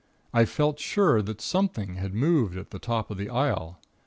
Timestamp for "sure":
0.79-1.21